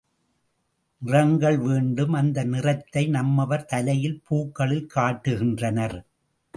நிறங்கள் 1.01 1.57
வேண்டும் 1.57 2.13
அந்த 2.13 2.43
நிறத்தை 2.43 3.07
நம்மவர் 3.07 3.65
தலையில் 3.65 4.19
பூக்களில் 4.27 4.87
காட்டுகின்றனர். 4.95 5.97